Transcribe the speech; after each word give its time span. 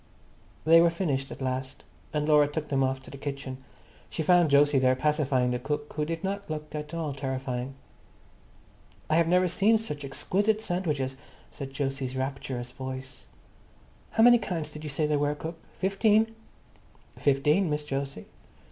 They 0.65 0.81
were 0.81 0.89
finished 0.89 1.29
at 1.29 1.43
last, 1.43 1.83
and 2.11 2.27
Laura 2.27 2.47
took 2.47 2.69
them 2.69 2.81
off 2.83 3.03
to 3.03 3.11
the 3.11 3.19
kitchen. 3.19 3.63
She 4.09 4.23
found 4.23 4.51
Jose 4.51 4.79
there 4.79 4.95
pacifying 4.95 5.51
the 5.51 5.59
cook, 5.59 5.93
who 5.93 6.05
did 6.05 6.23
not 6.23 6.49
look 6.49 6.73
at 6.73 6.95
all 6.95 7.13
terrifying. 7.13 7.75
"I 9.11 9.17
have 9.17 9.27
never 9.27 9.47
seen 9.47 9.77
such 9.77 10.03
exquisite 10.03 10.59
sandwiches," 10.59 11.17
said 11.51 11.77
Jose's 11.77 12.15
rapturous 12.17 12.71
voice. 12.71 13.27
"How 14.09 14.23
many 14.23 14.39
kinds 14.39 14.71
did 14.71 14.83
you 14.83 14.89
say 14.89 15.05
there 15.05 15.19
were, 15.19 15.35
cook? 15.35 15.59
Fifteen?" 15.73 16.33
"Fifteen, 17.19 17.69
Miss 17.69 17.87
Jose." 17.87 18.25